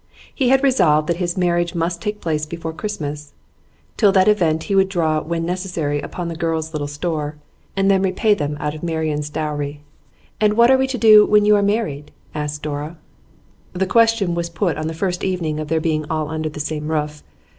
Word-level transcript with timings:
He 0.33 0.49
had 0.49 0.63
resolved 0.63 1.07
that 1.09 1.17
his 1.17 1.37
marriage 1.37 1.75
must 1.75 2.01
take 2.01 2.21
place 2.21 2.47
before 2.47 2.73
Christmas; 2.73 3.33
till 3.97 4.11
that 4.13 4.27
event 4.27 4.63
he 4.63 4.73
would 4.73 4.89
draw 4.89 5.21
when 5.21 5.45
necessary 5.45 6.01
upon 6.01 6.27
the 6.27 6.35
girls' 6.35 6.73
little 6.73 6.87
store, 6.87 7.35
and 7.77 7.91
then 7.91 8.01
repay 8.01 8.33
them 8.33 8.57
out 8.59 8.73
of 8.73 8.81
Marian's 8.81 9.29
dowry. 9.29 9.81
'And 10.39 10.55
what 10.55 10.71
are 10.71 10.77
we 10.79 10.87
to 10.87 10.97
do 10.97 11.23
when 11.23 11.45
you 11.45 11.55
are 11.55 11.61
married?' 11.61 12.09
asked 12.33 12.63
Dora. 12.63 12.97
The 13.73 13.85
question 13.85 14.33
was 14.33 14.49
put 14.49 14.75
on 14.75 14.87
the 14.87 14.95
first 14.95 15.23
evening 15.23 15.59
of 15.59 15.67
their 15.67 15.79
being 15.79 16.05
all 16.09 16.29
under 16.31 16.49
the 16.49 16.59
same 16.59 16.87
roof. 16.87 17.21